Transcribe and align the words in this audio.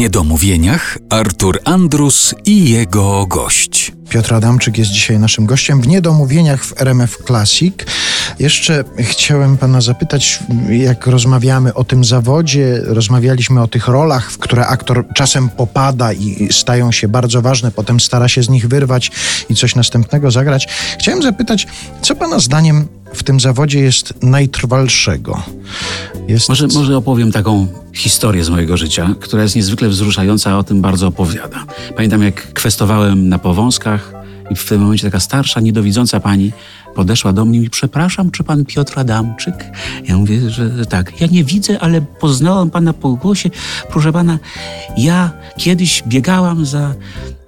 niedomówieniach 0.00 0.98
Artur 1.10 1.60
Andrus 1.64 2.34
i 2.44 2.70
jego 2.70 3.26
gość. 3.26 3.92
Piotr 4.08 4.34
Adamczyk 4.34 4.78
jest 4.78 4.90
dzisiaj 4.90 5.18
naszym 5.18 5.46
gościem 5.46 5.80
w 5.80 5.88
Niedomówieniach 5.88 6.64
w 6.64 6.80
RMF 6.80 7.18
Classic. 7.26 7.74
Jeszcze 8.38 8.84
chciałem 8.98 9.56
pana 9.56 9.80
zapytać, 9.80 10.40
jak 10.70 11.06
rozmawiamy 11.06 11.74
o 11.74 11.84
tym 11.84 12.04
zawodzie, 12.04 12.80
rozmawialiśmy 12.84 13.62
o 13.62 13.68
tych 13.68 13.88
rolach, 13.88 14.30
w 14.32 14.38
które 14.38 14.66
aktor 14.66 15.04
czasem 15.14 15.48
popada 15.48 16.12
i 16.12 16.48
stają 16.52 16.92
się 16.92 17.08
bardzo 17.08 17.42
ważne, 17.42 17.70
potem 17.70 18.00
stara 18.00 18.28
się 18.28 18.42
z 18.42 18.48
nich 18.48 18.68
wyrwać 18.68 19.10
i 19.48 19.54
coś 19.54 19.74
następnego 19.74 20.30
zagrać. 20.30 20.68
Chciałem 20.98 21.22
zapytać, 21.22 21.66
co 22.02 22.14
pana 22.14 22.38
zdaniem 22.38 22.88
w 23.14 23.22
tym 23.22 23.40
zawodzie 23.40 23.80
jest 23.80 24.14
najtrwalszego? 24.22 25.42
Jest... 26.28 26.48
Może, 26.48 26.66
może 26.66 26.96
opowiem 26.96 27.32
taką 27.32 27.66
historię 27.92 28.44
z 28.44 28.48
mojego 28.48 28.76
życia, 28.76 29.14
która 29.20 29.42
jest 29.42 29.56
niezwykle 29.56 29.88
wzruszająca, 29.88 30.50
a 30.50 30.58
o 30.58 30.64
tym 30.64 30.80
bardzo 30.80 31.06
opowiada. 31.06 31.64
Pamiętam, 31.96 32.22
jak 32.22 32.52
kwestowałem 32.52 33.28
na 33.28 33.38
powązkach 33.38 34.12
i 34.50 34.54
w 34.54 34.64
tym 34.64 34.80
momencie 34.80 35.06
taka 35.06 35.20
starsza, 35.20 35.60
niedowidząca 35.60 36.20
pani 36.20 36.52
podeszła 36.94 37.32
do 37.32 37.44
mnie 37.44 37.58
i 37.58 37.70
przepraszam, 37.70 38.30
czy 38.30 38.44
pan 38.44 38.64
Piotr 38.64 38.98
Adamczyk? 38.98 39.54
Ja 40.08 40.18
mówię, 40.18 40.50
że 40.50 40.86
tak. 40.86 41.20
Ja 41.20 41.26
nie 41.26 41.44
widzę, 41.44 41.78
ale 41.80 42.00
poznałam 42.00 42.70
pana 42.70 42.92
po 42.92 43.12
głosie. 43.12 43.50
Proszę 43.90 44.12
pana, 44.12 44.38
ja 44.96 45.30
kiedyś 45.58 46.02
biegałam 46.06 46.66
za 46.66 46.94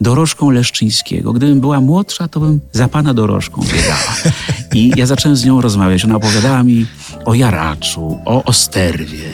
dorożką 0.01 0.51
Leszczyńskiego. 0.51 1.33
Gdybym 1.33 1.61
była 1.61 1.81
młodsza, 1.81 2.29
to 2.29 2.41
bym 2.41 2.61
za 2.73 2.89
pana 2.89 3.15
dorożką 3.15 3.63
biegała. 3.63 4.35
I 4.75 4.93
ja 4.97 5.07
zacząłem 5.07 5.37
z 5.37 5.45
nią 5.45 5.61
rozmawiać. 5.61 6.05
Ona 6.05 6.17
opowiadała 6.17 6.63
mi 6.63 6.87
o 7.25 7.35
jaraczu, 7.35 8.19
o 8.25 8.45
osterwie. 8.45 9.25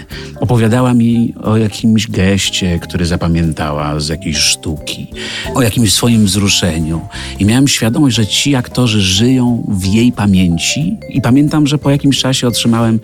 Opowiadała 0.41 0.95
mi 0.95 1.34
o 1.43 1.56
jakimś 1.56 2.06
geście, 2.11 2.79
który 2.79 3.06
zapamiętała 3.06 4.01
z 4.01 4.09
jakiejś 4.09 4.37
sztuki, 4.37 5.06
o 5.55 5.62
jakimś 5.62 5.93
swoim 5.93 6.25
wzruszeniu. 6.27 7.00
I 7.39 7.45
miałem 7.45 7.69
świadomość, 7.69 8.17
że 8.17 8.27
ci 8.27 8.55
aktorzy 8.55 9.00
żyją 9.00 9.65
w 9.69 9.87
jej 9.98 10.12
pamięci. 10.12 10.96
I 11.08 11.20
pamiętam, 11.20 11.66
że 11.66 11.78
po 11.78 11.91
jakimś 11.91 12.18
czasie 12.18 12.48
otrzymałem 12.48 13.00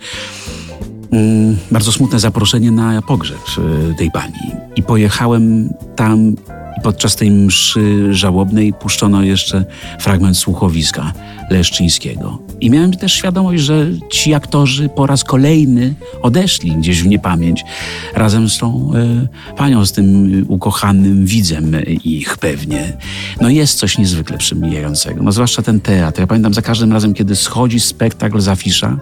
mm, 1.11 1.57
bardzo 1.71 1.91
smutne 1.91 2.19
zaproszenie 2.19 2.71
na 2.71 3.01
pogrzeb 3.01 3.39
y, 3.91 3.95
tej 3.97 4.11
pani. 4.11 4.51
I 4.75 4.83
pojechałem 4.83 5.73
tam 5.95 6.35
podczas 6.83 7.15
tej 7.15 7.31
mszy 7.31 8.13
żałobnej 8.13 8.73
puszczono 8.73 9.23
jeszcze 9.23 9.65
fragment 9.99 10.37
słuchowiska 10.37 11.13
Leszczyńskiego. 11.49 12.39
I 12.61 12.69
miałem 12.69 12.93
też 12.93 13.13
świadomość, 13.13 13.63
że 13.63 13.87
ci 14.11 14.33
aktorzy 14.33 14.89
po 14.89 15.07
raz 15.07 15.23
kolejny 15.23 15.93
odeszli 16.21 16.71
gdzieś 16.71 17.03
w 17.03 17.07
niepamięć 17.07 17.63
razem 18.15 18.49
z 18.49 18.57
tą 18.57 18.91
y, 19.51 19.55
panią, 19.55 19.85
z 19.85 19.91
tym 19.91 20.45
ukochanym 20.47 21.25
widzem 21.25 21.75
ich 22.03 22.37
pewnie. 22.37 22.93
No 23.41 23.49
jest 23.49 23.79
coś 23.79 23.97
niezwykle 23.97 24.37
przemijającego, 24.37 25.23
no 25.23 25.31
zwłaszcza 25.31 25.61
ten 25.61 25.81
teatr. 25.81 26.19
Ja 26.19 26.27
pamiętam 26.27 26.53
za 26.53 26.61
każdym 26.61 26.93
razem, 26.93 27.13
kiedy 27.13 27.35
schodzi 27.35 27.79
spektakl 27.79 28.39
z 28.39 28.47
afisza, 28.47 28.97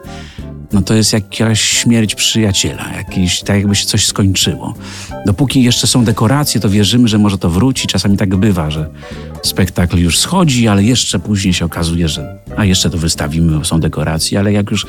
no 0.74 0.82
to 0.82 0.94
jest 0.94 1.14
jakaś 1.14 1.62
śmierć 1.62 2.16
przyjaciela, 2.16 2.94
jakieś, 2.98 3.42
tak 3.42 3.58
jakby 3.58 3.76
się 3.76 3.86
coś 3.86 4.06
skończyło. 4.06 4.74
Dopóki 5.26 5.64
jeszcze 5.64 5.88
są 5.88 6.04
dekoracje, 6.04 6.62
to 6.62 6.70
wierzymy, 6.70 7.08
że 7.08 7.18
może 7.18 7.38
to 7.38 7.50
wróci. 7.50 7.88
Czasami 7.88 8.18
tak 8.18 8.36
bywa, 8.36 8.72
że 8.72 8.90
spektakl 9.44 9.98
już 9.98 10.20
schodzi, 10.20 10.68
ale 10.68 10.84
jeszcze 10.84 11.20
później 11.20 11.54
się 11.54 11.66
okazuje, 11.66 12.08
że 12.08 12.38
a 12.58 12.66
jeszcze 12.66 12.90
to 12.90 12.98
wystawimy, 12.98 13.60
bo 13.60 13.66
są 13.66 13.80
dekoracje, 13.80 14.40
ale 14.40 14.54
jak 14.54 14.72
już 14.72 14.86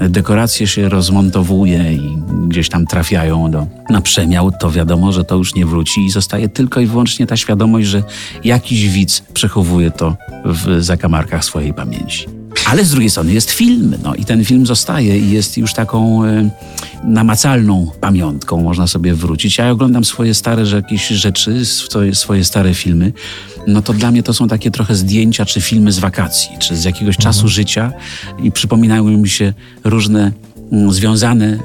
dekoracje 0.00 0.66
się 0.66 0.88
rozmontowuje 0.88 1.92
i 1.92 2.16
gdzieś 2.48 2.68
tam 2.68 2.86
trafiają 2.86 3.50
do, 3.50 3.66
na 3.90 4.00
przemiał, 4.00 4.50
to 4.60 4.70
wiadomo, 4.70 5.12
że 5.12 5.24
to 5.24 5.36
już 5.36 5.54
nie 5.54 5.66
wróci 5.66 6.06
i 6.06 6.10
zostaje 6.10 6.48
tylko 6.48 6.80
i 6.80 6.86
wyłącznie 6.86 7.26
ta 7.26 7.36
świadomość, 7.36 7.86
że 7.86 8.02
jakiś 8.44 8.88
widz 8.88 9.20
przechowuje 9.20 9.90
to 9.90 10.16
w 10.44 10.82
zakamarkach 10.82 11.44
swojej 11.44 11.74
pamięci. 11.74 12.41
Ale 12.66 12.84
z 12.84 12.90
drugiej 12.90 13.10
strony 13.10 13.32
jest 13.32 13.50
film, 13.50 13.94
no 14.02 14.14
i 14.14 14.24
ten 14.24 14.44
film 14.44 14.66
zostaje 14.66 15.18
i 15.18 15.30
jest 15.30 15.58
już 15.58 15.74
taką 15.74 16.24
e, 16.24 16.50
namacalną 17.04 17.90
pamiątką, 18.00 18.62
można 18.62 18.86
sobie 18.86 19.14
wrócić. 19.14 19.58
Ja 19.58 19.70
oglądam 19.70 20.04
swoje 20.04 20.34
stare 20.34 20.62
jakieś 20.74 21.08
rzeczy, 21.08 21.62
swoje 22.12 22.44
stare 22.44 22.74
filmy, 22.74 23.12
no 23.66 23.82
to 23.82 23.92
dla 23.92 24.10
mnie 24.10 24.22
to 24.22 24.34
są 24.34 24.48
takie 24.48 24.70
trochę 24.70 24.94
zdjęcia 24.94 25.44
czy 25.44 25.60
filmy 25.60 25.92
z 25.92 25.98
wakacji, 25.98 26.50
czy 26.58 26.76
z 26.76 26.84
jakiegoś 26.84 27.16
mhm. 27.16 27.34
czasu 27.34 27.48
życia 27.48 27.92
i 28.42 28.52
przypominają 28.52 29.04
mi 29.04 29.28
się 29.28 29.52
różne 29.84 30.32
mm, 30.72 30.92
związane 30.92 31.58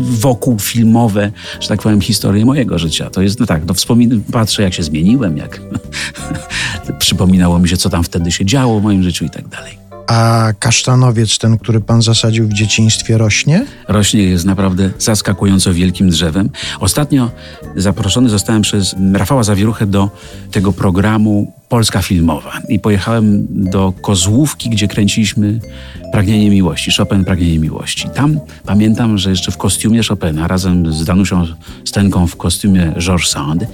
wokół 0.00 0.58
filmowe, 0.58 1.32
że 1.60 1.68
tak 1.68 1.82
powiem, 1.82 2.00
historie 2.00 2.44
mojego 2.44 2.78
życia. 2.78 3.10
To 3.10 3.22
jest, 3.22 3.40
no 3.40 3.46
tak, 3.46 3.66
no 3.66 3.74
wspominam, 3.74 4.20
patrzę 4.32 4.62
jak 4.62 4.74
się 4.74 4.82
zmieniłem, 4.82 5.36
jak 5.36 5.60
przypominało 6.98 7.58
mi 7.58 7.68
się, 7.68 7.76
co 7.76 7.90
tam 7.90 8.04
wtedy 8.04 8.32
się 8.32 8.44
działo 8.44 8.80
w 8.80 8.82
moim 8.82 9.02
życiu 9.02 9.24
i 9.24 9.30
tak 9.30 9.48
dalej. 9.48 9.77
A 10.08 10.52
kasztanowiec, 10.58 11.38
ten, 11.38 11.58
który 11.58 11.80
pan 11.80 12.02
zasadził 12.02 12.48
w 12.48 12.52
dzieciństwie, 12.52 13.18
rośnie? 13.18 13.66
Rośnie, 13.88 14.22
jest 14.22 14.44
naprawdę 14.44 14.90
zaskakująco 14.98 15.74
wielkim 15.74 16.10
drzewem. 16.10 16.50
Ostatnio 16.80 17.30
zaproszony 17.76 18.28
zostałem 18.28 18.62
przez 18.62 18.94
Rafała 19.12 19.42
Zawieruchę 19.42 19.86
do 19.86 20.10
tego 20.50 20.72
programu 20.72 21.52
Polska 21.68 22.02
Filmowa 22.02 22.52
i 22.68 22.78
pojechałem 22.78 23.46
do 23.50 23.92
Kozłówki, 24.02 24.70
gdzie 24.70 24.88
kręciliśmy 24.88 25.60
Pragnienie 26.12 26.50
Miłości, 26.50 26.90
Chopin 26.96 27.24
Pragnienie 27.24 27.58
Miłości. 27.58 28.08
Tam 28.14 28.40
pamiętam, 28.66 29.18
że 29.18 29.30
jeszcze 29.30 29.52
w 29.52 29.56
kostiumie 29.56 30.02
Chopina 30.08 30.48
razem 30.48 30.92
z 30.92 31.04
Danusią 31.04 31.46
Stenką 31.84 32.26
w 32.26 32.36
kostiumie 32.36 32.92
Georges 32.98 33.30
Sand 33.30 33.64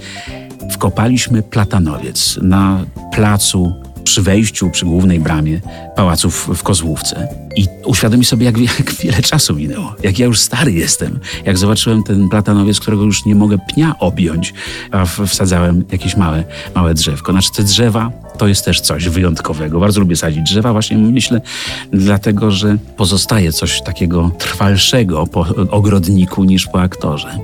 wkopaliśmy 0.71 1.43
platanowiec 1.43 2.39
na 2.41 2.85
placu 3.11 3.84
przy 4.05 4.21
wejściu, 4.21 4.69
przy 4.69 4.85
głównej 4.85 5.19
bramie 5.19 5.61
pałaców 5.95 6.49
w 6.55 6.63
Kozłówce. 6.63 7.27
I 7.55 7.67
uświadomi 7.85 8.25
sobie, 8.25 8.45
jak, 8.45 8.57
jak 8.57 8.93
wiele 8.93 9.21
czasu 9.21 9.55
minęło, 9.55 9.95
jak 10.03 10.19
ja 10.19 10.25
już 10.25 10.39
stary 10.39 10.71
jestem. 10.71 11.19
Jak 11.45 11.57
zobaczyłem 11.57 12.03
ten 12.03 12.29
platanowiec, 12.29 12.79
którego 12.79 13.03
już 13.03 13.25
nie 13.25 13.35
mogę 13.35 13.57
pnia 13.57 13.95
objąć, 13.99 14.53
a 14.91 15.05
wsadzałem 15.05 15.85
jakieś 15.91 16.17
małe, 16.17 16.43
małe 16.75 16.93
drzewko. 16.93 17.31
Znaczy 17.31 17.51
te 17.51 17.63
drzewa 17.63 18.11
to 18.37 18.47
jest 18.47 18.65
też 18.65 18.81
coś 18.81 19.09
wyjątkowego. 19.09 19.79
Bardzo 19.79 19.99
lubię 19.99 20.15
sadzić 20.15 20.43
drzewa, 20.43 20.71
właśnie 20.71 20.97
myślę, 20.97 21.41
dlatego, 21.91 22.51
że 22.51 22.77
pozostaje 22.97 23.51
coś 23.51 23.81
takiego 23.81 24.31
trwalszego 24.37 25.27
po 25.27 25.45
ogrodniku 25.71 26.43
niż 26.43 26.67
po 26.67 26.81
aktorze. 26.81 27.39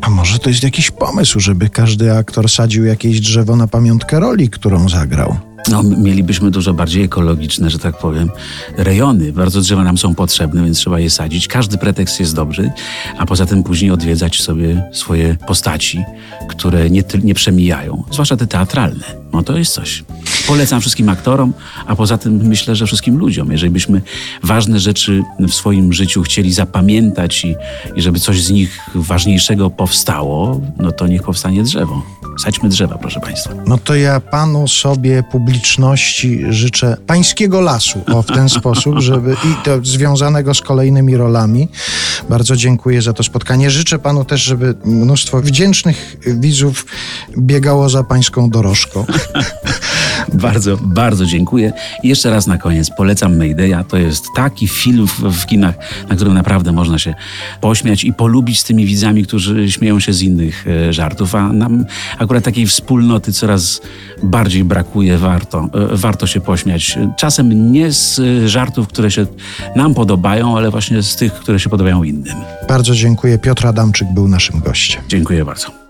A 0.00 0.10
może 0.10 0.38
to 0.38 0.50
jest 0.50 0.62
jakiś 0.62 0.90
pomysł, 0.90 1.40
żeby 1.40 1.68
każdy 1.68 2.16
aktor 2.16 2.48
sadził 2.48 2.84
jakieś 2.84 3.20
drzewo 3.20 3.56
na 3.56 3.66
pamiątkę 3.66 4.20
roli, 4.20 4.50
którą 4.50 4.88
zagrał? 4.88 5.51
No, 5.70 5.82
mielibyśmy 5.82 6.50
dużo 6.50 6.74
bardziej 6.74 7.04
ekologiczne, 7.04 7.70
że 7.70 7.78
tak 7.78 7.98
powiem, 7.98 8.30
rejony. 8.76 9.32
Bardzo 9.32 9.60
drzewa 9.60 9.84
nam 9.84 9.98
są 9.98 10.14
potrzebne, 10.14 10.64
więc 10.64 10.78
trzeba 10.78 11.00
je 11.00 11.10
sadzić. 11.10 11.48
Każdy 11.48 11.78
pretekst 11.78 12.20
jest 12.20 12.34
dobry, 12.34 12.70
a 13.18 13.26
poza 13.26 13.46
tym 13.46 13.62
później 13.62 13.90
odwiedzać 13.90 14.42
sobie 14.42 14.88
swoje 14.92 15.36
postaci, 15.46 16.04
które 16.48 16.90
nie, 16.90 17.02
nie 17.22 17.34
przemijają, 17.34 18.04
zwłaszcza 18.10 18.36
te 18.36 18.46
teatralne. 18.46 19.04
No 19.32 19.42
to 19.42 19.58
jest 19.58 19.74
coś. 19.74 20.04
Polecam 20.46 20.80
wszystkim 20.80 21.08
aktorom, 21.08 21.52
a 21.86 21.96
poza 21.96 22.18
tym 22.18 22.36
myślę, 22.36 22.76
że 22.76 22.86
wszystkim 22.86 23.18
ludziom. 23.18 23.52
Jeżeli 23.52 23.72
byśmy 23.72 24.02
ważne 24.42 24.80
rzeczy 24.80 25.22
w 25.38 25.54
swoim 25.54 25.92
życiu 25.92 26.22
chcieli 26.22 26.52
zapamiętać 26.52 27.44
i, 27.44 27.54
i 27.96 28.02
żeby 28.02 28.20
coś 28.20 28.42
z 28.42 28.50
nich 28.50 28.80
ważniejszego 28.94 29.70
powstało, 29.70 30.60
no 30.78 30.92
to 30.92 31.06
niech 31.06 31.22
powstanie 31.22 31.62
drzewo. 31.62 32.02
Sadźmy 32.38 32.68
drzewa, 32.68 32.98
proszę 32.98 33.20
Państwa. 33.20 33.50
No 33.66 33.78
to 33.78 33.94
ja 33.94 34.20
panu 34.20 34.68
sobie 34.68 35.22
publiczności 35.22 36.44
życzę 36.48 36.96
pańskiego 37.06 37.60
lasu, 37.60 38.00
o 38.14 38.22
w 38.22 38.26
ten 38.26 38.48
sposób, 38.48 38.98
żeby 38.98 39.32
i 39.32 39.64
to 39.64 39.84
związanego 39.84 40.54
z 40.54 40.60
kolejnymi 40.60 41.16
rolami. 41.16 41.68
Bardzo 42.28 42.56
dziękuję 42.56 43.02
za 43.02 43.12
to 43.12 43.22
spotkanie. 43.22 43.70
Życzę 43.70 43.98
panu 43.98 44.24
też, 44.24 44.42
żeby 44.42 44.74
mnóstwo 44.84 45.40
wdzięcznych 45.40 46.16
widzów 46.26 46.86
biegało 47.38 47.88
za 47.88 48.04
pańską 48.04 48.50
dorożką. 48.50 49.06
bardzo, 50.34 50.76
bardzo 50.76 51.26
dziękuję. 51.26 51.72
I 52.02 52.08
jeszcze 52.08 52.30
raz 52.30 52.46
na 52.46 52.58
koniec 52.58 52.90
polecam 52.96 53.36
Maydeya. 53.36 53.84
To 53.88 53.96
jest 53.96 54.24
taki 54.36 54.68
film 54.68 55.06
w, 55.06 55.46
kinach, 55.46 55.74
na 56.08 56.14
którym 56.14 56.34
naprawdę 56.34 56.72
można 56.72 56.98
się 56.98 57.14
pośmiać 57.60 58.04
i 58.04 58.12
polubić 58.12 58.60
z 58.60 58.64
tymi 58.64 58.86
widzami, 58.86 59.24
którzy 59.24 59.72
śmieją 59.72 60.00
się 60.00 60.12
z 60.12 60.22
innych 60.22 60.66
e, 60.66 60.92
żartów. 60.92 61.34
A 61.34 61.52
nam 61.52 61.84
akurat 62.18 62.44
takiej 62.44 62.66
wspólnoty 62.66 63.32
coraz 63.32 63.80
bardziej 64.22 64.64
brakuje. 64.64 65.18
Warto, 65.18 65.68
e, 65.92 65.96
warto 65.96 66.26
się 66.26 66.40
pośmiać. 66.40 66.98
Czasem 67.16 67.72
nie 67.72 67.92
z 67.92 68.20
żartów, 68.46 68.88
które 68.88 69.10
się 69.10 69.26
nam 69.76 69.94
podobają, 69.94 70.56
ale 70.56 70.70
właśnie 70.70 71.02
z 71.02 71.16
tych, 71.16 71.32
które 71.32 71.60
się 71.60 71.70
podobają 71.70 72.02
innym. 72.02 72.36
Bardzo 72.68 72.94
dziękuję. 72.94 73.38
Piotr 73.38 73.66
Adamczyk 73.66 74.08
był 74.14 74.28
naszym 74.28 74.60
gościem. 74.60 75.02
Dziękuję 75.08 75.44
bardzo. 75.44 75.81